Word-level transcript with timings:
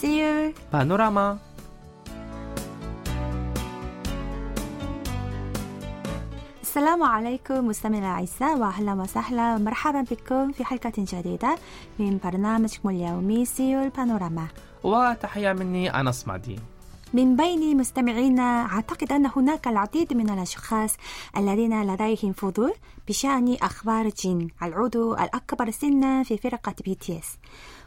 سيول 0.00 0.52
بانوراما 0.72 1.38
السلام 6.62 7.02
عليكم 7.02 7.66
مستمعينا 7.68 8.06
الأعزاء 8.06 8.58
وأهلا 8.58 8.92
وسهلا. 8.92 9.54
ومرحبا 9.56 10.00
بكم 10.10 10.52
في 10.52 10.64
حلقة 10.64 10.92
جديدة 10.98 11.56
من 11.98 12.18
برنامجكم 12.24 12.88
اليومي 12.88 13.44
سيول 13.44 13.88
بانوراما 13.88 14.46
وتحية 14.84 15.52
مني 15.52 16.00
أنس 16.00 16.28
معدي. 16.28 16.58
من 17.14 17.36
بين 17.36 17.76
مستمعينا 17.76 18.66
أعتقد 18.66 19.12
أن 19.12 19.26
هناك 19.36 19.68
العديد 19.68 20.12
من 20.12 20.30
الأشخاص 20.30 20.96
الذين 21.36 21.82
لديهم 21.82 22.32
فضول 22.32 22.72
بشأن 23.08 23.56
أخبار 23.62 24.08
جين 24.08 24.48
العضو 24.62 25.14
الأكبر 25.14 25.70
سنا 25.70 26.22
في 26.22 26.36
فرقة 26.38 26.74
BTS 26.84 27.38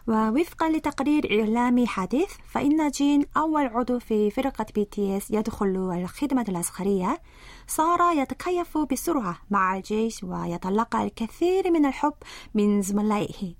ووفقا 0.07 0.69
لتقرير 0.69 1.41
إعلامي 1.41 1.87
حديث 1.87 2.29
فإن 2.47 2.89
جين 2.89 3.25
أول 3.37 3.65
عضو 3.67 3.99
في 3.99 4.31
فرقة 4.31 4.65
BTS 4.75 5.31
يدخل 5.31 5.91
الخدمة 6.01 6.45
العسكرية 6.49 7.21
صار 7.67 8.17
يتكيف 8.17 8.77
بسرعة 8.77 9.37
مع 9.49 9.77
الجيش 9.77 10.23
ويتلقى 10.23 11.03
الكثير 11.03 11.71
من 11.71 11.85
الحب 11.85 12.13
من 12.53 12.81
زملائه. 12.81 13.53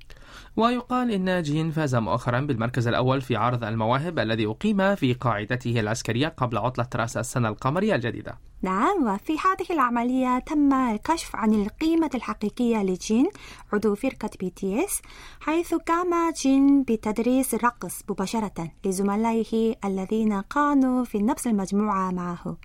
ويقال 0.58 1.12
إن 1.12 1.42
جين 1.42 1.72
فاز 1.72 1.96
مؤخرا 1.96 2.40
بالمركز 2.40 2.88
الأول 2.88 3.22
في 3.22 3.36
عرض 3.36 3.64
المواهب 3.64 4.20
الذي 4.20 4.46
أقيم 4.46 4.96
في 4.96 5.14
قاعدته 5.14 5.80
العسكرية 5.80 6.28
قبل 6.28 6.58
عطلة 6.58 6.88
رأس 6.96 7.18
السنة 7.18 7.50
القمرية 7.50 7.96
الجديدة. 7.96 8.38
نعم 8.64 9.04
وفي 9.04 9.34
هذه 9.34 9.74
العملية 9.74 10.40
تم 10.40 10.74
الكشف 10.74 11.36
عن 11.36 11.54
القيمة 11.54 12.10
الحقيقية 12.16 12.84
لجين 12.84 13.30
عضو 13.74 13.96
فرقة 13.96 14.30
BTS 14.40 15.02
حيث 15.40 15.74
قام 15.74 16.32
جين 16.42 16.84
بتدريس 16.84 17.54
الرقص 17.54 18.02
مباشرة 18.10 18.72
لزملائه 18.86 19.76
الذين 19.86 20.42
كانوا 20.42 21.04
في 21.04 21.18
نفس 21.18 21.48
المجموعة 21.48 22.12
معه. 22.12 22.58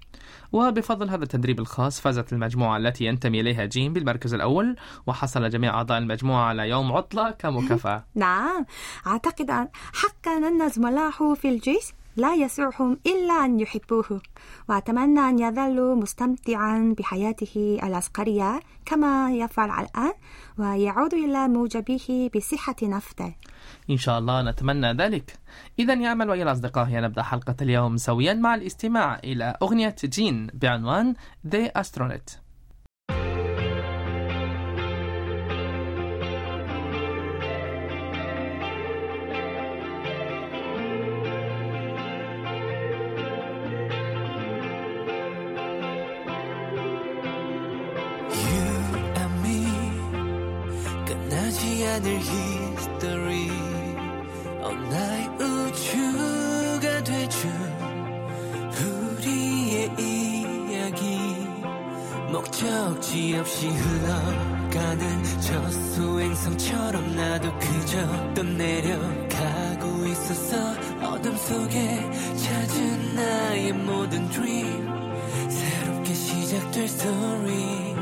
وبفضل 0.52 1.10
هذا 1.10 1.22
التدريب 1.22 1.60
الخاص 1.60 2.00
فازت 2.00 2.32
المجموعة 2.32 2.76
التي 2.76 3.04
ينتمي 3.04 3.40
إليها 3.40 3.64
جين 3.64 3.92
بالمركز 3.92 4.34
الأول 4.34 4.76
وحصل 5.06 5.50
جميع 5.50 5.74
أعضاء 5.74 5.98
المجموعة 5.98 6.44
على 6.44 6.68
يوم 6.68 6.92
عطلة 6.92 7.30
كمكافأة. 7.30 8.04
نعم 8.14 8.66
أعتقد 9.06 9.50
حقا 9.92 10.36
أن 10.48 10.68
زملائه 10.68 11.34
في 11.34 11.48
الجيش 11.48 11.92
لا 12.16 12.34
يسعهم 12.34 12.98
إلا 13.06 13.44
أن 13.44 13.60
يحبوه. 13.60 14.20
وأتمنى 14.68 15.20
أن 15.20 15.38
يظل 15.38 15.96
مستمتعا 15.96 16.94
بحياته 16.98 17.78
العسكرية 17.82 18.60
كما 18.86 19.32
يفعل 19.32 19.70
الآن 19.84 20.12
ويعود 20.58 21.14
إلى 21.14 21.48
موجبه 21.48 22.30
بصحة 22.36 22.76
أفضل 22.82 23.32
إن 23.90 23.96
شاء 23.96 24.18
الله 24.18 24.42
نتمنى 24.42 24.92
ذلك. 24.92 25.38
إذا 25.78 25.94
يا 25.94 26.12
أمل 26.12 26.30
وإلى 26.30 26.42
الأصدقاء 26.42 26.90
نبدأ 26.90 27.22
حلقة 27.22 27.56
اليوم 27.62 27.96
سويا 27.96 28.34
مع 28.34 28.54
الاستماع 28.54 29.18
إلى 29.24 29.56
أغنية 29.62 29.96
جين 30.04 30.46
بعنوان 30.54 31.14
The 31.48 31.70
Astronaut. 31.80 32.45
목적지 62.30 63.36
없이 63.38 63.68
흘러가는 63.68 65.24
저 65.40 65.70
수행성처럼 65.70 67.16
나도 67.16 67.58
그저 67.58 68.34
떠내려가고 68.34 70.06
있었어. 70.06 70.56
어둠 71.02 71.36
속에 71.36 72.10
찾은 72.36 73.14
나의 73.14 73.72
모든 73.72 74.28
dream. 74.30 74.88
새롭게 75.48 76.14
시작될 76.14 76.84
story 76.84 77.95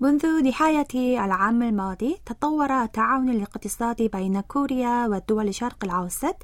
منذ 0.00 0.42
نهاية 0.42 1.24
العام 1.24 1.62
الماضي 1.62 2.16
تطور 2.26 2.82
التعاون 2.82 3.28
الاقتصادي 3.28 4.08
بين 4.08 4.40
كوريا 4.40 5.06
ودول 5.06 5.48
الشرق 5.48 5.84
الأوسط 5.84 6.36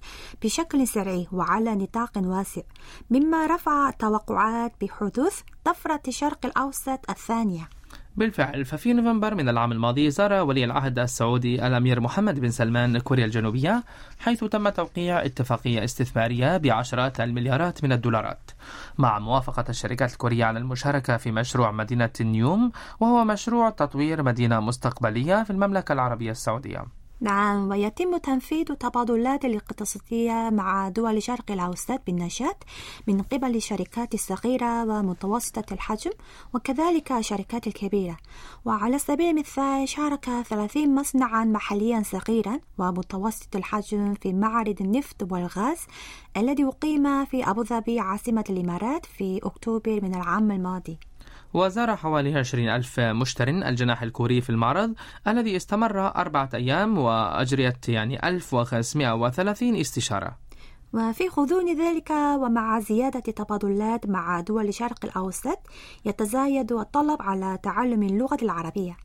بشكل 0.43 0.88
سريع 0.88 1.27
وعلى 1.33 1.75
نطاق 1.75 2.10
واسع 2.16 2.62
مما 3.10 3.47
رفع 3.47 3.89
التوقعات 3.89 4.72
بحدوث 4.81 5.41
طفرة 5.65 6.00
الشرق 6.09 6.47
الأوسط 6.47 7.10
الثانية. 7.10 7.79
بالفعل 8.16 8.65
ففي 8.65 8.93
نوفمبر 8.93 9.34
من 9.34 9.48
العام 9.48 9.72
الماضي 9.72 10.10
زار 10.10 10.32
ولي 10.32 10.65
العهد 10.65 10.98
السعودي 10.98 11.66
الأمير 11.66 12.00
محمد 12.00 12.41
بن 12.41 12.50
سلمان 12.50 12.98
كوريا 12.98 13.25
الجنوبية 13.25 13.84
حيث 14.19 14.44
تم 14.44 14.69
توقيع 14.69 15.25
اتفاقية 15.25 15.84
استثمارية 15.84 16.56
بعشرات 16.56 17.21
المليارات 17.21 17.84
من 17.84 17.93
الدولارات. 17.93 18.50
مع 18.98 19.19
موافقة 19.19 19.65
الشركات 19.69 20.12
الكورية 20.12 20.44
على 20.44 20.59
المشاركة 20.59 21.16
في 21.16 21.32
مشروع 21.32 21.71
مدينة 21.71 22.10
نيوم 22.21 22.72
وهو 23.00 23.25
مشروع 23.25 23.71
تطوير 23.71 24.22
مدينة 24.22 24.60
مستقبلية 24.60 25.42
في 25.42 25.50
المملكة 25.50 25.92
العربية 25.92 26.31
السعودية. 26.31 27.00
نعم 27.22 27.69
ويتم 27.70 28.16
تنفيذ 28.16 28.64
تبادلات 28.64 29.44
الاقتصادية 29.44 30.50
مع 30.53 30.88
دول 30.88 31.16
الشرق 31.16 31.50
الأوسط 31.50 32.00
بالنشاط 32.06 32.56
من 33.06 33.22
قبل 33.22 33.56
الشركات 33.56 34.14
الصغيرة 34.14 34.84
ومتوسطة 34.84 35.75
الحجم 35.75 36.10
وكذلك 36.54 37.12
الشركات 37.12 37.66
الكبيرة. 37.66 38.16
وعلى 38.64 38.98
سبيل 38.98 39.30
المثال 39.30 39.88
شارك 39.88 40.25
30 40.48 40.94
مصنعا 40.94 41.44
محليا 41.44 42.03
صغيرا 42.03 42.60
ومتوسط 42.78 43.56
الحجم 43.56 44.14
في 44.14 44.32
معرض 44.32 44.76
النفط 44.80 45.32
والغاز 45.32 45.78
الذي 46.36 46.64
أقيم 46.64 47.25
في 47.25 47.50
أبو 47.50 47.64
ظبي 47.64 48.00
عاصمة 48.00 48.44
الإمارات 48.50 49.06
في 49.06 49.41
أكتوبر 49.42 50.00
من 50.03 50.14
العام 50.14 50.50
الماضي. 50.50 50.98
وزار 51.55 51.97
حوالي 51.97 52.38
20 52.38 52.69
ألف 52.69 53.00
مشتر 53.00 53.49
الجناح 53.49 54.03
الكوري 54.03 54.41
في 54.41 54.50
المعرض 54.50 54.94
الذي 55.28 55.56
استمر 55.56 56.16
أربعة 56.16 56.50
أيام 56.55 56.99
وأجريت 56.99 57.88
يعني 57.88 58.28
1530 58.28 59.77
استشارة. 59.77 60.37
وفي 60.93 61.28
غضون 61.28 61.81
ذلك 61.81 62.10
ومع 62.10 62.81
زيادة 62.81 63.22
التبادلات 63.28 64.06
مع 64.06 64.41
دول 64.41 64.69
الشرق 64.69 65.05
الأوسط 65.05 65.59
يتزايد 66.05 66.72
الطلب 66.72 67.22
على 67.22 67.59
تعلم 67.62 68.03
اللغة 68.03 68.39
العربية. 68.43 68.97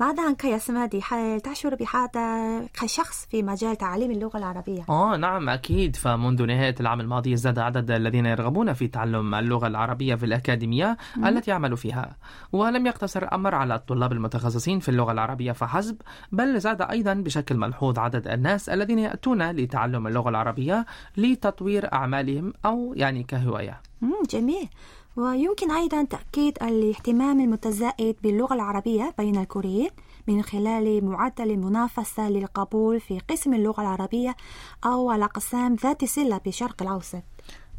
ماذا 0.00 0.22
عنك 0.26 0.44
يا 0.44 0.58
سمادي 0.58 1.00
هل 1.08 1.40
تشعر 1.40 1.74
بهذا 1.74 2.60
كشخص 2.66 3.26
في 3.30 3.42
مجال 3.42 3.76
تعليم 3.76 4.10
اللغة 4.10 4.38
العربية؟ 4.38 4.84
آه 4.88 5.16
نعم 5.16 5.48
أكيد. 5.48 5.96
فمنذ 5.96 6.42
نهاية 6.46 6.74
العام 6.80 7.00
الماضي 7.00 7.34
ازداد 7.34 7.58
عدد 7.58 7.90
الذين 7.90 8.26
يرغبون 8.26 8.72
في 8.72 8.88
تعلم 8.88 9.34
اللغة 9.34 9.66
العربية 9.66 10.14
في 10.14 10.26
الأكاديمية 10.26 10.96
التي 11.26 11.50
يعمل 11.50 11.76
فيها. 11.76 12.16
ولم 12.52 12.86
يقتصر 12.86 13.22
الأمر 13.22 13.54
على 13.54 13.74
الطلاب 13.74 14.12
المتخصصين 14.12 14.80
في 14.80 14.88
اللغة 14.88 15.12
العربية 15.12 15.52
فحسب 15.52 15.96
بل 16.32 16.60
زاد 16.60 16.82
أيضا 16.82 17.14
بشكل 17.14 17.56
ملحوظ 17.56 17.98
عدد 17.98 18.28
الناس 18.28 18.68
الذين 18.68 18.98
يأتون 18.98 19.50
لتعلم 19.50 20.06
اللغة 20.06 20.28
العربية 20.28 20.86
لتطوير 21.16 21.92
أعمالهم 21.92 22.52
أو 22.64 22.94
يعني 22.96 23.22
كهواية. 23.22 23.80
مم، 24.00 24.12
جميل. 24.30 24.68
ويمكن 25.16 25.70
أيضا 25.70 26.04
تأكيد 26.04 26.62
الاهتمام 26.62 27.40
المتزايد 27.40 28.16
باللغة 28.22 28.54
العربية 28.54 29.14
بين 29.18 29.36
الكوريين 29.36 29.90
من 30.28 30.42
خلال 30.42 31.04
معدل 31.04 31.50
المنافسة 31.50 32.28
للقبول 32.30 33.00
في 33.00 33.18
قسم 33.18 33.54
اللغة 33.54 33.80
العربية 33.80 34.36
أو 34.84 35.12
الأقسام 35.12 35.74
ذات 35.74 36.04
صلة 36.04 36.38
بالشرق 36.38 36.82
الأوسط. 36.82 37.22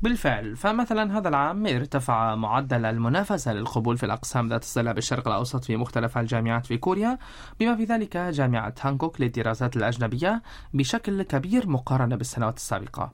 بالفعل 0.01 0.55
فمثلا 0.55 1.17
هذا 1.17 1.29
العام 1.29 1.67
ارتفع 1.67 2.35
معدل 2.35 2.85
المنافسة 2.85 3.53
للقبول 3.53 3.97
في 3.97 4.05
الأقسام 4.05 4.49
ذات 4.49 4.63
الصلة 4.63 4.91
بالشرق 4.91 5.27
الأوسط 5.27 5.65
في 5.65 5.77
مختلف 5.77 6.17
الجامعات 6.17 6.65
في 6.65 6.77
كوريا 6.77 7.17
بما 7.59 7.75
في 7.75 7.83
ذلك 7.83 8.17
جامعة 8.17 8.73
هانكوك 8.81 9.21
للدراسات 9.21 9.77
الأجنبية 9.77 10.41
بشكل 10.73 11.23
كبير 11.23 11.69
مقارنة 11.69 12.15
بالسنوات 12.15 12.57
السابقة. 12.57 13.11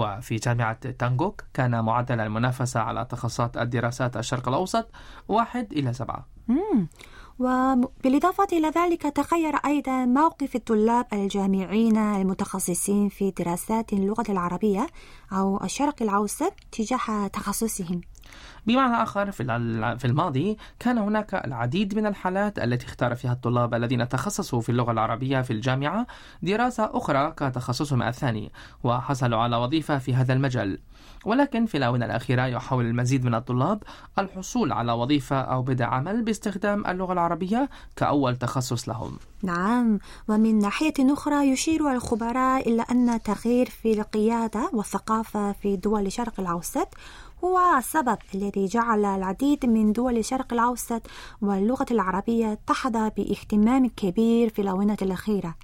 وفي 0.00 0.36
جامعة 0.36 0.90
تانغوك 0.90 1.44
كان 1.54 1.84
معدل 1.84 2.20
المنافسة 2.20 2.80
على 2.80 3.04
تخصصات 3.04 3.56
الدراسات 3.56 4.16
الشرق 4.16 4.48
الأوسط 4.48 4.90
واحد 5.28 5.72
إلى 5.72 5.92
سبعة. 5.92 6.26
وبالإضافة 7.38 8.46
إلى 8.52 8.68
ذلك 8.68 9.02
تغير 9.02 9.56
أيضا 9.56 10.04
موقف 10.04 10.56
الطلاب 10.56 11.06
الجامعيين 11.12 11.96
المتخصصين 11.96 13.08
في 13.08 13.30
دراسات 13.30 13.92
اللغة 13.92 14.24
العربية 14.28 14.86
أو 15.32 15.64
الشرق 15.64 16.02
الأوسط 16.02 16.52
تجاه 16.72 17.26
تخصصهم 17.26 18.00
بمعنى 18.66 19.02
آخر 19.02 19.30
في 19.30 20.04
الماضي 20.04 20.56
كان 20.78 20.98
هناك 20.98 21.34
العديد 21.34 21.94
من 21.94 22.06
الحالات 22.06 22.58
التي 22.58 22.86
اختار 22.86 23.14
فيها 23.14 23.32
الطلاب 23.32 23.74
الذين 23.74 24.08
تخصصوا 24.08 24.60
في 24.60 24.68
اللغة 24.68 24.92
العربية 24.92 25.40
في 25.40 25.52
الجامعة 25.52 26.06
دراسة 26.42 26.90
أخرى 26.92 27.30
كتخصصهم 27.36 28.02
الثاني 28.02 28.52
وحصلوا 28.84 29.38
على 29.38 29.56
وظيفة 29.56 29.98
في 29.98 30.14
هذا 30.14 30.32
المجال. 30.32 30.78
ولكن 31.24 31.66
في 31.66 31.76
الآونة 31.76 32.06
الأخيرة 32.06 32.46
يحاول 32.46 32.86
المزيد 32.86 33.24
من 33.24 33.34
الطلاب 33.34 33.82
الحصول 34.18 34.72
على 34.72 34.92
وظيفة 34.92 35.40
أو 35.40 35.62
بدء 35.62 35.84
عمل 35.84 36.22
باستخدام 36.22 36.86
اللغة 36.86 37.12
العربية 37.12 37.68
كأول 37.96 38.36
تخصص 38.36 38.88
لهم. 38.88 39.18
نعم 39.42 39.98
ومن 40.28 40.58
ناحية 40.58 40.94
أخرى 41.00 41.48
يشير 41.52 41.92
الخبراء 41.92 42.68
إلى 42.68 42.84
أن 42.90 43.08
التغيير 43.08 43.70
في 43.70 43.92
القيادة 43.92 44.70
والثقافة 44.72 45.52
في 45.52 45.76
دول 45.76 46.06
الشرق 46.06 46.40
الأوسط 46.40 46.88
هو 47.44 47.58
السبب 47.78 48.18
الذي 48.34 48.66
جعل 48.66 49.04
العديد 49.04 49.66
من 49.66 49.92
دول 49.92 50.18
الشرق 50.18 50.52
الأوسط 50.52 51.02
واللغة 51.42 51.86
العربية 51.90 52.58
تحظى 52.66 53.10
باهتمام 53.16 53.88
كبير 53.88 54.48
في 54.48 54.62
الآونة 54.62 54.96
الأخيرة. 55.02 55.54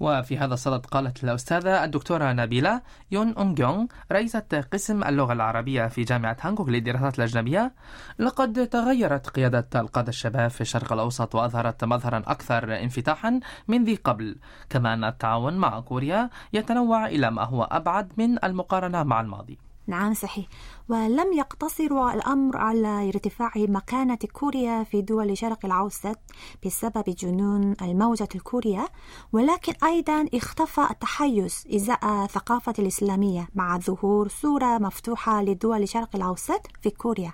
وفي 0.00 0.38
هذا 0.38 0.54
الصدد 0.54 0.86
قالت 0.86 1.24
الأستاذة 1.24 1.84
الدكتورة 1.84 2.32
نبيلة 2.32 2.82
يون 3.10 3.34
أونجيونغ 3.34 3.86
رئيسة 4.12 4.64
قسم 4.72 5.04
اللغة 5.04 5.32
العربية 5.32 5.86
في 5.86 6.02
جامعة 6.02 6.36
هانكوك 6.40 6.68
للدراسات 6.68 7.18
الأجنبية. 7.18 7.74
لقد 8.18 8.68
تغيرت 8.68 9.28
قيادة 9.28 9.68
القادة 9.74 10.08
الشباب 10.08 10.50
في 10.50 10.60
الشرق 10.60 10.92
الأوسط 10.92 11.34
وأظهرت 11.34 11.84
مظهرا 11.84 12.18
أكثر 12.26 12.82
انفتاحا 12.82 13.40
من 13.68 13.84
ذي 13.84 13.94
قبل 13.94 14.36
كما 14.70 14.94
أن 14.94 15.04
التعاون 15.04 15.56
مع 15.56 15.80
كوريا 15.80 16.30
يتنوع 16.52 17.06
إلى 17.06 17.30
ما 17.30 17.44
هو 17.44 17.62
أبعد 17.62 18.12
من 18.16 18.44
المقارنة 18.44 19.02
مع 19.02 19.20
الماضي. 19.20 19.65
نعم 19.86 20.14
صحيح. 20.14 20.46
ولم 20.88 21.32
يقتصر 21.32 22.10
الأمر 22.14 22.56
على 22.56 23.08
ارتفاع 23.08 23.52
مكانة 23.56 24.18
كوريا 24.32 24.84
في 24.84 25.02
دول 25.02 25.30
الشرق 25.30 25.64
الأوسط 25.64 26.18
بسبب 26.66 27.04
جنون 27.06 27.74
الموجة 27.82 28.28
الكورية 28.34 28.88
ولكن 29.32 29.72
أيضا 29.84 30.26
اختفى 30.34 30.86
التحيز 30.90 31.64
إزاء 31.74 32.24
الثقافة 32.24 32.74
الإسلامية 32.78 33.48
مع 33.54 33.78
ظهور 33.78 34.28
صورة 34.28 34.78
مفتوحة 34.78 35.42
لدول 35.42 35.82
الشرق 35.82 36.16
الأوسط 36.16 36.66
في 36.82 36.90
كوريا. 36.90 37.32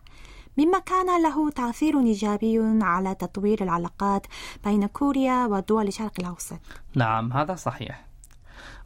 مما 0.58 0.78
كان 0.78 1.22
له 1.22 1.50
تأثير 1.50 2.00
إيجابي 2.00 2.78
على 2.82 3.14
تطوير 3.14 3.62
العلاقات 3.62 4.26
بين 4.64 4.87
كوريا 4.87 5.46
ودول 5.46 5.88
الشرق 5.88 6.12
الأوسط. 6.19 6.58
نعم 6.96 7.32
هذا 7.32 7.55
صحيح. 7.55 8.11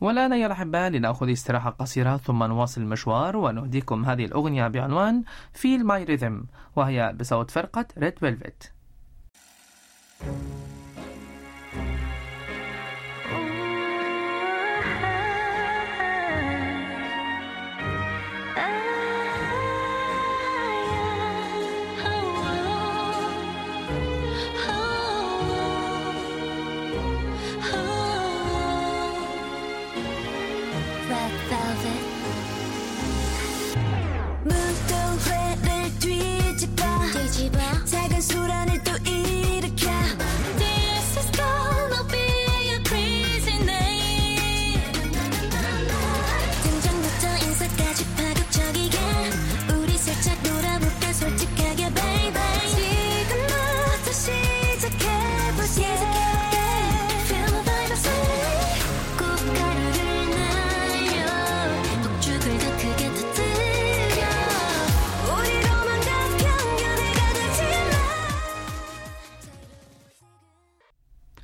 والآن 0.00 0.32
يا 0.32 0.46
الأحباء 0.46 0.90
لنأخذ 0.90 1.32
استراحة 1.32 1.70
قصيرة 1.70 2.17
ثم 2.17 2.43
نواصل 2.43 2.81
المشوار 2.81 3.37
ونهديكم 3.37 4.05
هذه 4.05 4.25
الأغنية 4.25 4.69
بعنوان 4.69 5.25
Feel 5.55 5.82
My 5.84 6.08
Rhythm 6.08 6.46
وهي 6.76 7.14
بصوت 7.20 7.50
فرقة 7.50 7.87
Red 7.99 8.14
Velvet. 8.25 8.70
Red 10.23 10.75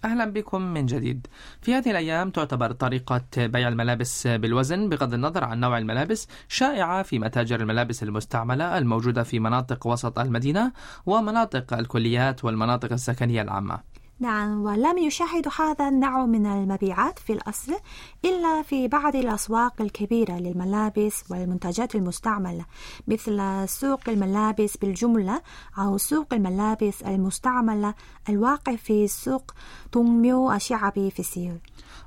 أهلا 0.05 0.25
بكم 0.25 0.63
من 0.63 0.87
جديد. 0.87 1.27
في 1.61 1.75
هذه 1.75 1.91
الأيام 1.91 2.31
تعتبر 2.31 2.73
طريقة 2.73 3.23
بيع 3.37 3.69
الملابس 3.69 4.27
بالوزن 4.27 4.89
بغض 4.89 5.15
النظر 5.15 5.45
عن 5.45 5.61
نوع 5.61 5.79
الملابس 5.79 6.29
شائعة 6.49 7.03
في 7.03 7.19
متاجر 7.19 7.61
الملابس 7.61 8.03
المستعملة 8.03 8.79
الموجودة 8.79 9.23
في 9.23 9.41
مناطق 9.41 9.87
وسط 9.87 10.19
المدينة 10.19 10.73
ومناطق 11.07 11.75
الكليات 11.75 12.45
والمناطق 12.45 12.93
السكنية 12.93 13.43
العامة. 13.43 13.92
نعم 14.20 14.62
ولم 14.62 14.99
يشاهد 14.99 15.49
هذا 15.59 15.88
النوع 15.88 16.26
من 16.26 16.47
المبيعات 16.47 17.19
في 17.19 17.32
الأصل 17.32 17.73
إلا 18.25 18.62
في 18.62 18.88
بعض 18.88 19.17
الأسواق 19.17 19.82
الكبيرة 19.82 20.32
للملابس 20.32 21.25
والمنتجات 21.31 21.94
المستعملة 21.94 22.64
مثل 23.09 23.69
سوق 23.69 24.00
الملابس 24.09 24.76
بالجملة 24.76 25.43
أو 25.79 25.99
سوق 25.99 26.35
الملابس 26.35 27.03
المستعملة 27.03 27.94
الواقع 28.29 28.76
في 28.76 29.09
سوق 29.09 29.55
دونميو 29.93 30.53
الشعبي 30.53 31.11
في 31.11 31.23
سيول 31.23 31.58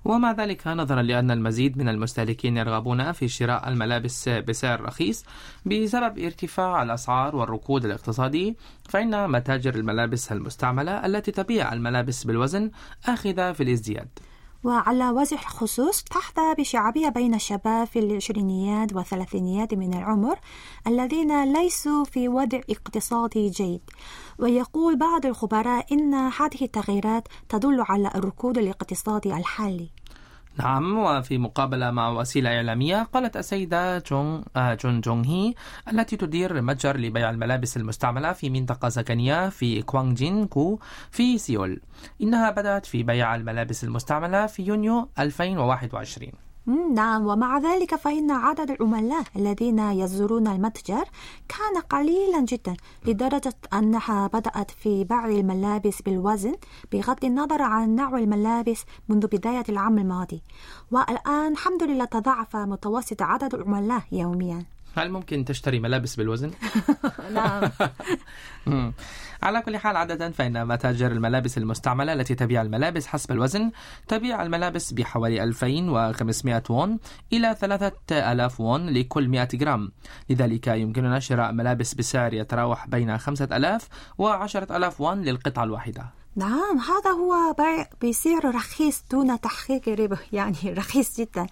ومع 0.06 0.32
ذلك 0.32 0.68
نظرا 0.68 1.02
لأن 1.02 1.32
المزيد 1.32 1.78
من 1.78 1.90
المستهلكين 1.90 2.58
يرغبون 2.58 3.12
في 3.12 3.28
شراء 3.28 3.70
الملابس 3.70 4.30
بسعر 4.30 4.82
رخيص 4.82 5.26
بسبب 5.66 6.20
ارتفاع 6.20 6.84
الأسعار 6.84 7.36
والركود 7.36 7.86
الاقتصادي 7.86 8.56
فإن 8.90 9.32
متاجر 9.32 9.76
الملابس 9.76 10.32
المستعملة 10.32 11.06
التي 11.06 11.32
تبيع 11.32 11.74
الملابس 11.74 12.05
بالوزن 12.26 12.72
آخذة 13.06 13.52
في 13.52 13.64
الازدياد. 13.64 14.10
وعلى 14.64 15.10
وجه 15.10 15.34
الخصوص 15.34 16.04
تحظى 16.04 16.56
بشعبية 16.58 17.10
بين 17.10 17.34
الشباب 17.34 17.88
في 17.88 18.00
العشرينيات 18.00 18.94
والثلاثينيات 18.94 19.74
من 19.74 19.94
العمر 19.94 20.40
الذين 20.88 21.54
ليسوا 21.54 22.04
في 22.04 22.28
وضع 22.28 22.60
اقتصادي 22.70 23.50
جيد. 23.50 23.82
ويقول 24.40 24.96
بعض 24.98 25.26
الخبراء 25.26 25.94
إن 25.94 26.14
هذه 26.14 26.62
التغييرات 26.62 27.28
تدل 27.50 27.82
على 27.82 28.12
الركود 28.16 28.58
الاقتصادي 28.58 29.38
الحالي. 29.38 29.90
نعم 30.60 30.98
وفي 30.98 31.38
مقابلة 31.38 31.92
مع 31.92 32.10
وسيلة 32.10 32.56
إعلامية 32.56 33.04
قالت 33.04 33.38
السيدة 33.38 33.98
جون 34.00 34.44
آه 34.56 34.74
جون 34.74 35.02
جونغ 35.02 35.26
هي 35.28 35.54
التي 35.92 36.18
تدير 36.18 36.62
متجر 36.62 36.98
لبيع 36.98 37.30
الملابس 37.30 37.78
المستعملة 37.78 38.34
في 38.34 38.50
منطقة 38.50 38.90
سكنية 38.90 39.50
في 39.50 39.82
كوانجين 39.82 40.48
كو 40.48 40.80
في 41.12 41.38
سيول. 41.38 41.82
إنها 42.22 42.50
بدأت 42.52 42.86
في 42.86 43.04
بيع 43.04 43.36
الملابس 43.36 43.84
المستعملة 43.84 44.46
في 44.46 44.64
يونيو 44.64 45.10
2021 45.20 46.32
مم، 46.32 46.45
نعم 46.68 47.28
ومع 47.28 47.58
ذلك 47.58 47.96
فإن 47.96 48.32
عدد 48.32 48.72
العملاء 48.72 49.24
الذين 49.36 49.80
يزورون 49.80 50.48
المتجر 50.48 51.06
كان 51.50 51.82
قليلا 51.90 52.42
جدا 52.42 52.78
لدرجة 53.06 53.54
أنها 53.74 54.28
بدأت 54.28 54.72
في 54.72 55.04
بيع 55.04 55.26
الملابس 55.26 56.02
بالوزن 56.02 56.56
بغض 56.92 57.26
النظر 57.26 57.62
عن 57.62 57.96
نوع 57.96 58.18
الملابس 58.18 58.84
منذ 59.10 59.28
بداية 59.28 59.64
العام 59.70 59.98
الماضي. 59.98 60.42
والآن 60.92 61.52
الحمد 61.52 61.84
لله 61.84 62.06
تضاعف 62.06 62.56
متوسط 62.56 63.22
عدد 63.22 63.56
العملاء 63.56 64.02
يوميا. 64.12 64.75
هل 64.96 65.12
ممكن 65.12 65.46
تشتري 65.46 65.80
ملابس 65.80 66.16
بالوزن؟ 66.16 66.52
نعم. 67.34 67.72
على 69.44 69.62
كل 69.62 69.78
حال 69.78 69.98
عادة 69.98 70.32
فإن 70.32 70.68
متاجر 70.68 71.12
الملابس 71.12 71.58
المستعملة 71.58 72.14
التي 72.14 72.36
تبيع 72.36 72.62
الملابس 72.62 73.08
حسب 73.08 73.32
الوزن 73.32 73.72
تبيع 74.08 74.44
الملابس 74.44 74.94
بحوالي 74.94 75.44
2500 75.44 76.64
وون 76.70 77.00
إلى 77.34 77.56
3000 77.60 78.62
وون 78.62 78.90
لكل 78.90 79.30
100 79.30 79.48
جرام 79.54 79.92
لذلك 80.30 80.68
يمكننا 80.68 81.20
شراء 81.20 81.52
ملابس 81.52 81.94
بسعر 81.94 82.34
يتراوح 82.34 82.88
بين 82.88 83.18
5000 83.18 83.88
و 84.18 84.28
10000 84.28 85.02
وون 85.02 85.22
للقطعة 85.22 85.64
الواحدة 85.64 86.25
نعم 86.38 86.80
هذا 86.80 87.12
هو 87.12 87.54
بيع 87.54 87.88
بسعر 88.04 88.56
رخيص 88.56 89.04
دون 89.12 89.42
تحقيق 89.42 89.90
ربح 89.90 90.20
يعني 90.34 90.56
رخيص 90.78 91.20
جدا. 91.20 91.48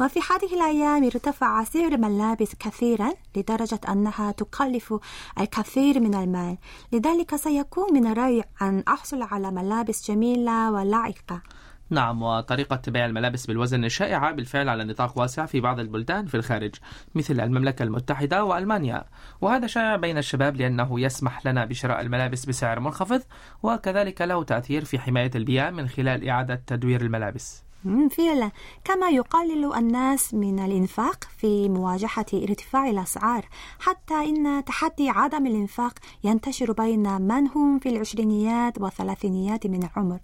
وفي 0.00 0.20
هذه 0.30 0.54
الأيام 0.54 1.04
ارتفع 1.04 1.64
سعر 1.64 1.92
الملابس 1.92 2.54
كثيرا 2.54 3.12
لدرجة 3.36 3.80
أنها 3.88 4.32
تكلف 4.32 4.94
الكثير 5.40 6.00
من 6.00 6.14
المال. 6.14 6.58
لذلك 6.92 7.36
سيكون 7.36 7.94
من 7.94 8.06
الرأي 8.06 8.44
أن 8.62 8.84
أحصل 8.88 9.22
على 9.22 9.50
ملابس 9.50 10.10
جميلة 10.10 10.72
ولائقة 10.72 11.42
نعم 11.92 12.22
وطريقة 12.22 12.80
بيع 12.88 13.06
الملابس 13.06 13.46
بالوزن 13.46 13.88
شائعة 13.88 14.32
بالفعل 14.32 14.68
على 14.68 14.84
نطاق 14.84 15.18
واسع 15.18 15.46
في 15.46 15.60
بعض 15.60 15.80
البلدان 15.80 16.26
في 16.26 16.34
الخارج 16.34 16.74
مثل 17.14 17.40
المملكة 17.40 17.82
المتحدة 17.82 18.44
وألمانيا. 18.44 19.04
وهذا 19.40 19.66
شائع 19.66 19.96
بين 19.96 20.18
الشباب 20.18 20.56
لأنه 20.56 21.00
يسمح 21.00 21.46
لنا 21.46 21.64
بشراء 21.64 22.00
الملابس 22.00 22.44
بسعر 22.44 22.80
منخفض 22.80 23.22
وكذلك 23.62 24.22
له 24.22 24.42
تأثير 24.42 24.84
في 24.84 24.98
حماية 24.98 25.30
البيئة 25.34 25.70
من 25.70 25.88
خلال 25.88 26.28
إعادة 26.28 26.62
تدوير 26.66 27.00
الملابس. 27.00 27.62
فعلا. 28.10 28.50
كما 28.84 29.08
يقلل 29.08 29.74
الناس 29.74 30.34
من 30.34 30.58
الإنفاق 30.58 31.24
في 31.38 31.68
مواجهة 31.68 32.26
ارتفاع 32.34 32.90
الأسعار 32.90 33.48
حتى 33.80 34.14
إن 34.14 34.64
تحدي 34.64 35.08
عدم 35.08 35.46
الإنفاق 35.46 35.94
ينتشر 36.24 36.72
بين 36.72 37.22
من 37.22 37.48
هم 37.48 37.78
في 37.78 37.88
العشرينيات 37.88 38.80
والثلاثينيات 38.80 39.66
من 39.66 39.82
العمر 39.82 40.18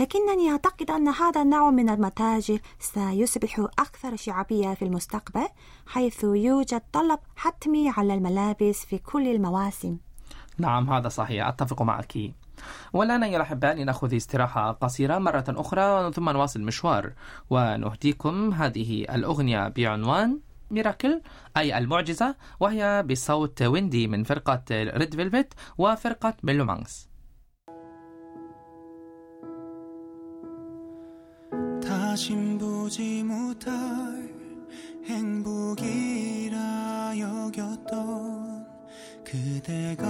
لكنني 0.00 0.50
أعتقد 0.50 0.90
أن 0.90 1.08
هذا 1.08 1.42
النوع 1.42 1.70
من 1.70 1.88
المتاجر 1.88 2.58
سيصبح 2.78 3.66
أكثر 3.78 4.16
شعبية 4.16 4.74
في 4.74 4.84
المستقبل 4.84 5.48
حيث 5.86 6.24
يوجد 6.24 6.82
طلب 6.92 7.18
حتمي 7.36 7.88
على 7.90 8.14
الملابس 8.14 8.84
في 8.84 8.98
كل 8.98 9.28
المواسم. 9.28 9.96
نعم 10.58 10.90
هذا 10.90 11.08
صحيح. 11.08 11.48
أتفق 11.48 11.82
معك. 11.82 12.18
والآن 12.92 13.22
أيها 13.22 13.36
الأحباء 13.36 13.74
لنأخذ 13.74 14.16
استراحة 14.16 14.72
قصيرة 14.72 15.18
مرة 15.18 15.44
أخرى 15.48 16.12
ثم 16.12 16.30
نواصل 16.30 16.60
المشوار. 16.60 17.12
ونهديكم 17.50 18.52
هذه 18.52 19.04
الأغنية 19.14 19.68
بعنوان 19.68 20.40
ميراكل 20.70 21.20
أي 21.56 21.78
المعجزة 21.78 22.36
وهي 22.60 23.04
بصوت 23.10 23.62
ويندي 23.62 24.08
من 24.08 24.24
فرقة 24.24 24.62
ريد 24.70 25.14
فيلفت 25.14 25.52
وفرقة 25.78 26.34
ميلومانكس 26.42 27.07
다신 32.18 32.58
보지 32.58 33.22
못할 33.22 33.72
행복이라 35.04 36.56
여겼던 37.16 38.66
그대가 39.22 40.04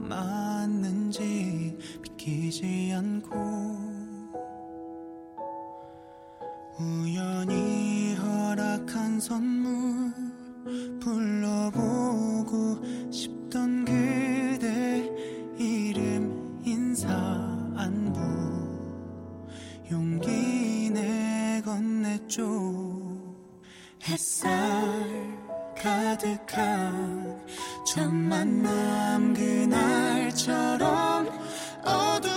맞는지 0.00 1.78
믿기지 2.02 2.92
않고 2.96 3.71
건넸죠 22.12 23.34
햇살 24.04 24.50
가득한 25.80 27.40
첫 27.86 28.12
만남 28.12 29.32
그날처럼 29.34 30.82
어두 31.84 32.31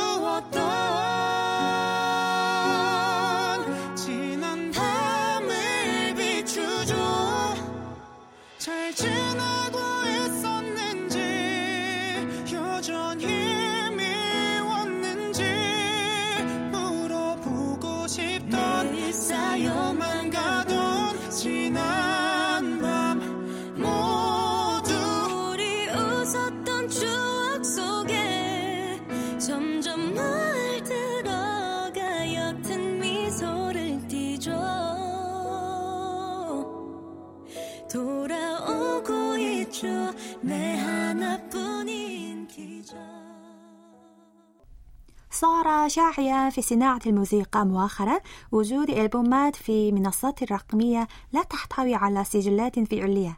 شائعا 45.88 46.50
في 46.50 46.62
صناعة 46.62 47.00
الموسيقى 47.06 47.66
مؤخرا. 47.66 48.20
وجود 48.52 48.90
ألبومات 48.90 49.56
في 49.56 49.92
منصات 49.92 50.44
الرقمية 50.44 51.08
لا 51.34 51.44
تحتوي 51.44 51.96
على 51.96 52.24
سجلات 52.24 52.80
فعلية 52.80 53.36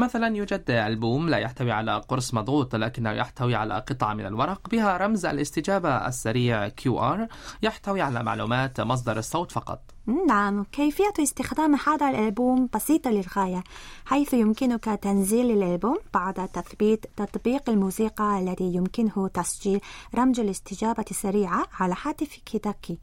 مثلا 0.00 0.36
يوجد 0.36 0.70
ألبوم 0.70 1.28
لا 1.28 1.38
يحتوي 1.38 1.72
على 1.72 1.96
قرص 2.08 2.34
مضغوط 2.34 2.76
لكنه 2.76 3.10
يحتوي 3.10 3.54
على 3.54 3.74
قطعة 3.74 4.14
من 4.14 4.26
الورق 4.26 4.68
بها 4.70 4.96
رمز 4.96 5.26
الاستجابة 5.26 6.06
السريع 6.08 6.68
QR 6.68 7.28
يحتوي 7.62 8.00
على 8.00 8.22
معلومات 8.22 8.80
مصدر 8.80 9.18
الصوت 9.18 9.52
فقط. 9.52 9.80
نعم 10.28 10.64
كيفية 10.64 11.12
استخدام 11.22 11.74
هذا 11.86 12.08
الألبوم 12.10 12.68
بسيطة 12.74 13.10
للغاية 13.10 13.64
حيث 14.06 14.34
يمكنك 14.34 14.84
تنزيل 14.84 15.50
الألبوم 15.50 15.98
بعد 16.14 16.48
تثبيت 16.48 17.06
تطبيق 17.16 17.70
الموسيقى 17.70 18.38
الذي 18.38 18.74
يمكنه 18.74 19.28
تسجيل 19.34 19.80
رمز 20.14 20.40
الاستجابة 20.40 21.04
السريعة 21.10 21.64
على 21.80 21.94
هاتفك 22.02 22.54
الذكي 22.54 22.98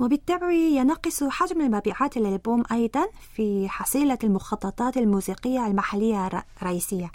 وبالطبع 0.00 0.50
ينقص 0.50 1.24
حجم 1.24 1.60
المبيعات 1.60 2.16
الألبوم 2.16 2.62
أيضا 2.72 3.06
في 3.34 3.68
حصيلة 3.68 4.18
المخططات 4.24 4.96
الموسيقية 4.96 5.66
المحلية 5.66 6.27
الرئيسية 6.62 7.10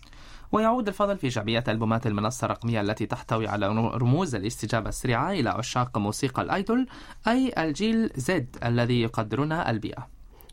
ويعود 0.52 0.88
الفضل 0.88 1.18
في 1.18 1.30
شعبية 1.30 1.64
ألبومات 1.68 2.08
المنصة 2.08 2.46
الرقمية 2.46 2.82
التي 2.82 3.06
تحتوي 3.06 3.48
على 3.48 3.68
رموز 3.96 4.36
الاستجابة 4.36 4.90
السريعة 4.90 5.32
إلى 5.32 5.50
عشاق 5.50 5.98
موسيقى 5.98 6.42
الآيدول 6.42 6.88
أي 7.28 7.54
الجيل 7.58 8.10
زد 8.16 8.58
الذي 8.64 9.02
يقدرون 9.02 9.52
البيئة. 9.52 10.08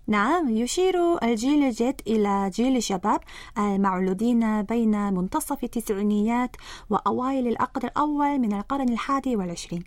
نعم 0.06 0.48
يشير 0.48 1.24
الجيل 1.24 1.64
الجد 1.64 2.00
إلى 2.06 2.50
جيل 2.54 2.76
الشباب 2.76 3.20
المولودين 3.58 4.62
بين 4.62 5.12
منتصف 5.12 5.64
التسعينيات 5.64 6.56
وأوائل 6.90 7.48
العقد 7.48 7.84
الأول 7.84 8.38
من 8.38 8.52
القرن 8.52 8.88
الحادي 8.88 9.36
والعشرين. 9.36 9.84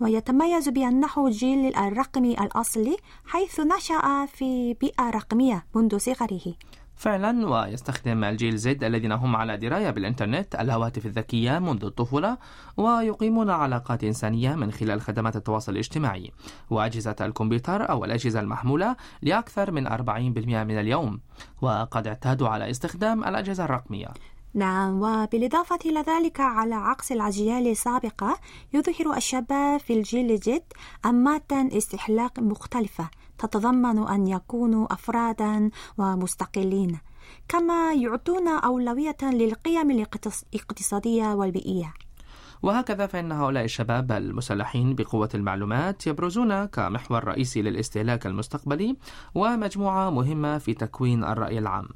ويتميز 0.00 0.68
بأنه 0.68 1.28
جيل 1.28 1.76
الرقمي 1.76 2.32
الأصلي 2.32 2.96
حيث 3.26 3.60
نشأ 3.60 4.26
في 4.26 4.74
بيئة 4.74 5.10
رقمية 5.10 5.66
منذ 5.74 5.98
صغره. 5.98 6.54
فعلا 6.96 7.48
ويستخدم 7.48 8.24
الجيل 8.24 8.56
زد 8.56 8.84
الذين 8.84 9.12
هم 9.12 9.36
على 9.36 9.56
دراية 9.56 9.90
بالإنترنت 9.90 10.54
الهواتف 10.54 11.06
الذكية 11.06 11.58
منذ 11.58 11.84
الطفولة 11.84 12.38
ويقيمون 12.76 13.50
علاقات 13.50 14.04
إنسانية 14.04 14.54
من 14.54 14.72
خلال 14.72 15.00
خدمات 15.00 15.36
التواصل 15.36 15.72
الاجتماعي. 15.72 16.32
وأجهزة 16.70 17.16
الكمبيوتر 17.20 17.90
أو 17.90 18.04
الأجهزة 18.04 18.40
المحمولة 18.40 18.96
لأكثر 19.22 19.70
من 19.70 19.86
40% 19.86 20.64
من 20.64 20.78
اليوم. 20.78 21.20
وقد 21.60 22.06
اعتادوا 22.06 22.48
على 22.48 22.70
استخدام 22.70 23.24
الأجهزة 23.24 23.64
الرقمية. 23.64 24.08
نعم 24.54 25.02
وبالإضافة 25.02 25.78
إلى 25.86 26.00
ذلك 26.00 26.40
على 26.40 26.74
عكس 26.74 27.12
الأجيال 27.12 27.66
السابقة 27.66 28.38
يظهر 28.72 29.16
الشباب 29.16 29.80
في 29.80 29.92
الجيل 29.92 30.30
الجديد 30.30 30.62
أنماط 31.06 31.52
استحلاق 31.52 32.40
مختلفة 32.40 33.10
تتضمن 33.38 33.98
أن 34.08 34.26
يكونوا 34.26 34.92
أفرادا 34.92 35.70
ومستقلين 35.98 36.98
كما 37.48 37.92
يعطون 37.94 38.48
أولوية 38.48 39.16
للقيم 39.22 39.90
الاقتص- 40.04 40.44
الاقتصادية 40.54 41.34
والبيئية. 41.34 41.94
وهكذا 42.62 43.06
فإن 43.06 43.32
هؤلاء 43.32 43.64
الشباب 43.64 44.12
المسلحين 44.12 44.94
بقوة 44.94 45.28
المعلومات 45.34 46.06
يبرزون 46.06 46.64
كمحور 46.64 47.24
رئيسي 47.24 47.62
للاستهلاك 47.62 48.26
المستقبلي 48.26 48.96
ومجموعة 49.34 50.10
مهمة 50.10 50.58
في 50.58 50.74
تكوين 50.74 51.24
الرأي 51.24 51.58
العام. 51.58 51.88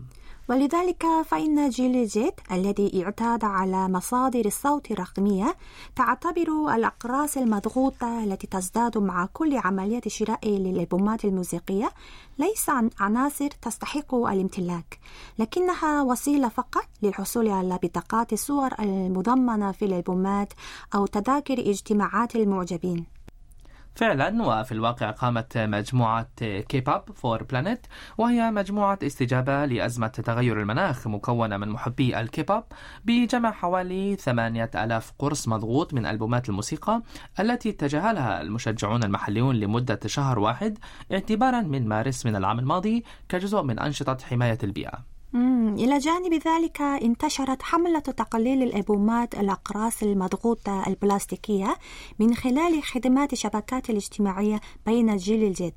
ولذلك 0.50 1.06
فإن 1.24 1.68
جيل 1.68 2.06
زد 2.06 2.32
الذي 2.52 3.04
اعتاد 3.04 3.44
على 3.44 3.88
مصادر 3.88 4.46
الصوت 4.46 4.90
الرقمية 4.90 5.56
تعتبر 5.96 6.74
الأقراص 6.74 7.36
المضغوطة 7.36 8.24
التي 8.24 8.46
تزداد 8.46 8.98
مع 8.98 9.26
كل 9.32 9.56
عملية 9.56 10.00
شراء 10.06 10.48
للألبومات 10.48 11.24
الموسيقية 11.24 11.90
ليس 12.38 12.68
عن 12.68 12.90
عناصر 13.00 13.48
تستحق 13.62 14.14
الامتلاك 14.14 14.98
لكنها 15.38 16.02
وسيلة 16.02 16.48
فقط 16.48 16.84
للحصول 17.02 17.48
على 17.48 17.78
بطاقات 17.82 18.32
الصور 18.32 18.70
المضمنة 18.80 19.72
في 19.72 19.84
الألبومات 19.84 20.52
أو 20.94 21.06
تذاكر 21.06 21.58
اجتماعات 21.58 22.36
المعجبين. 22.36 23.04
فعلا 23.94 24.42
وفي 24.42 24.72
الواقع 24.72 25.10
قامت 25.10 25.58
مجموعة 25.58 26.28
Kpop4Planet 26.40 27.86
وهي 28.18 28.50
مجموعة 28.50 28.98
استجابة 29.02 29.64
لأزمة 29.64 30.06
تغير 30.08 30.60
المناخ 30.60 31.06
مكونة 31.08 31.56
من 31.56 31.68
محبي 31.68 32.20
الكيباب 32.20 32.64
بجمع 33.04 33.50
حوالي 33.50 34.16
8000 34.16 35.12
قرص 35.18 35.48
مضغوط 35.48 35.94
من 35.94 36.06
ألبومات 36.06 36.48
الموسيقى 36.48 37.02
التي 37.40 37.72
تجاهلها 37.72 38.42
المشجعون 38.42 39.04
المحليون 39.04 39.56
لمدة 39.56 40.00
شهر 40.06 40.38
واحد 40.38 40.78
اعتبارا 41.12 41.60
من 41.60 41.88
مارس 41.88 42.26
من 42.26 42.36
العام 42.36 42.58
الماضي 42.58 43.04
كجزء 43.28 43.62
من 43.62 43.78
أنشطة 43.78 44.18
حماية 44.24 44.58
البيئة. 44.64 45.19
إلى 45.34 45.98
جانب 45.98 46.34
ذلك 46.34 46.80
انتشرت 46.80 47.62
حملة 47.62 47.98
تقليل 47.98 48.62
الألبومات 48.62 49.34
الأقراص 49.34 50.02
المضغوطة 50.02 50.86
البلاستيكية 50.86 51.76
من 52.18 52.34
خلال 52.34 52.82
خدمات 52.82 53.32
الشبكات 53.32 53.90
الاجتماعية 53.90 54.60
بين 54.86 55.16
جيل 55.16 55.44
ال 55.44 55.54
Z. 55.54 55.74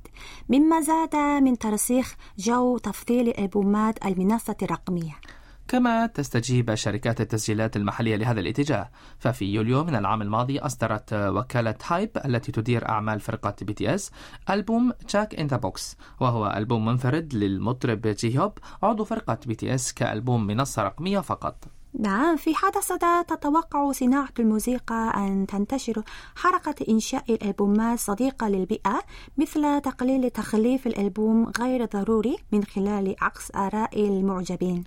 مما 0.49 0.81
زاد 0.81 1.15
من 1.15 1.57
ترسيخ 1.57 2.15
جو 2.37 2.77
تفضيل 2.77 3.27
الألبومات 3.27 4.05
المنصة 4.05 4.55
الرقمية. 4.61 5.19
كما 5.67 6.05
تستجيب 6.05 6.75
شركات 6.75 7.21
التسجيلات 7.21 7.75
المحلية 7.77 8.15
لهذا 8.15 8.39
الاتجاه. 8.39 8.89
ففي 9.19 9.45
يوليو 9.45 9.83
من 9.83 9.95
العام 9.95 10.21
الماضي 10.21 10.59
أصدرت 10.59 11.13
وكالة 11.13 11.75
HYBE 11.87 12.09
التي 12.25 12.51
تدير 12.51 12.89
أعمال 12.89 13.19
فرقة 13.19 13.55
BTS 13.61 14.11
ألبوم 14.49 14.91
Jack 15.07 15.35
in 15.35 15.47
the 15.47 15.57
Box 15.57 15.97
وهو 16.19 16.53
ألبوم 16.57 16.85
منفرد 16.85 17.33
للمطرب 17.33 18.07
J-Hope 18.07 18.57
عضو 18.83 19.03
فرقة 19.03 19.37
BTS 19.45 19.93
كألبوم 19.93 20.47
منصة 20.47 20.83
رقمية 20.83 21.19
فقط. 21.19 21.55
نعم 21.99 22.35
في 22.35 22.53
هذا 22.63 23.21
تتوقع 23.21 23.91
صناعة 23.91 24.33
الموسيقى 24.39 25.13
أن 25.17 25.47
تنتشر 25.47 26.03
حركة 26.35 26.75
إنشاء 26.89 27.23
الألبومات 27.29 27.99
صديقة 27.99 28.47
للبيئة 28.49 29.01
مثل 29.37 29.81
تقليل 29.81 30.29
تخليف 30.29 30.87
الألبوم 30.87 31.51
غير 31.59 31.85
ضروري 31.85 32.37
من 32.51 32.63
خلال 32.63 33.15
عكس 33.21 33.51
آراء 33.55 34.07
المعجبين. 34.07 34.83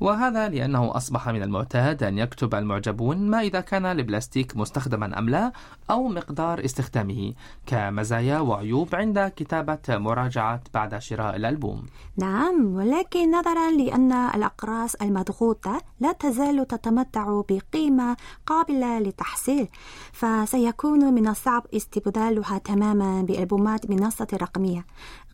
وهذا 0.00 0.48
لأنه 0.48 0.96
أصبح 0.96 1.28
من 1.28 1.42
المعتاد 1.42 2.02
أن 2.02 2.18
يكتب 2.18 2.54
المعجبون 2.54 3.30
ما 3.30 3.40
إذا 3.40 3.60
كان 3.60 3.86
البلاستيك 3.86 4.56
مستخدما 4.56 5.18
أم 5.18 5.28
لا 5.28 5.52
أو 5.90 6.08
مقدار 6.08 6.64
استخدامه 6.64 7.32
كمزايا 7.66 8.38
وعيوب 8.38 8.94
عند 8.94 9.32
كتابة 9.36 9.78
مراجعة 9.88 10.60
بعد 10.74 10.98
شراء 10.98 11.36
الألبوم. 11.36 11.86
نعم 12.16 12.74
ولكن 12.74 13.30
نظرا 13.30 13.70
لأن 13.70 14.12
الأقراص 14.12 14.94
المضغوطة 14.94 15.80
لا 16.00 16.12
تزال 16.12 16.66
تتمتع 16.66 17.42
بقيمة 17.48 18.16
قابلة 18.46 18.98
للتحصيل 18.98 19.68
فسيكون 20.12 21.14
من 21.14 21.28
الصعب 21.28 21.66
استبدالها 21.76 22.58
تماما 22.58 23.22
بألبومات 23.22 23.90
منصة 23.90 24.26
رقمية. 24.34 24.84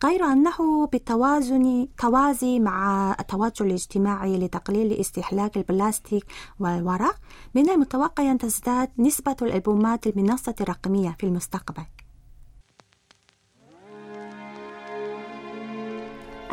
غير 0.03 0.23
أنه 0.23 0.87
بالتوازن 0.91 1.87
توازي 1.97 2.59
مع 2.59 3.11
التوجه 3.19 3.63
الاجتماعي 3.63 4.37
لتقليل 4.37 4.93
استهلاك 4.93 5.57
البلاستيك 5.57 6.25
والورق 6.59 7.15
من 7.55 7.69
المتوقع 7.69 8.31
أن 8.31 8.37
تزداد 8.37 8.89
نسبة 8.97 9.35
الألبومات 9.41 10.07
المنصة 10.07 10.55
الرقمية 10.61 11.15
في 11.19 11.25
المستقبل. 11.25 11.83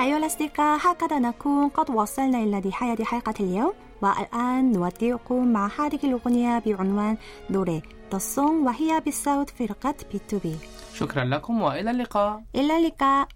أيها 0.00 0.16
الأصدقاء 0.18 0.78
هكذا 0.82 1.18
نكون 1.18 1.68
قد 1.68 1.90
وصلنا 1.90 2.38
إلى 2.38 2.60
نهاية 2.60 3.04
حلقة 3.04 3.34
اليوم 3.40 3.72
والآن 4.02 4.72
نودعكم 4.72 5.52
مع 5.52 5.70
هذه 5.78 5.98
الأغنية 6.04 6.58
بعنوان 6.58 7.16
دوري 7.50 7.82
تصون 8.10 8.66
وهي 8.66 9.02
بصوت 9.06 9.50
فرقة 9.50 9.94
BTOB 10.12 10.56
شكرا 10.93 11.23
لكم 11.25 11.61
وإلى 11.61 11.91
اللقاء 11.91 12.43
إلى 12.55 12.77
اللقاء 12.77 13.27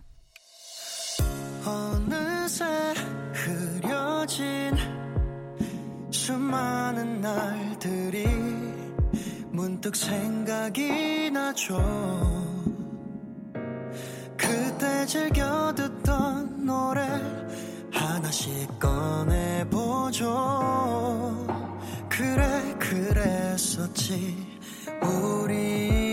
어느새 1.66 2.66
흐려진 3.34 4.75
수많은 6.12 7.22
날들이 7.22 8.25
문득 9.52 9.96
생각이 9.96 11.32
나죠 11.32 11.78
그때 14.38 15.06
즐겨 15.06 15.74
듣던 15.76 16.65
노래 16.65 17.02
하나씩 17.91 18.80
꺼내보죠 18.80 20.28
그래 22.10 22.76
그랬었지 22.80 24.36
우리 25.02 26.07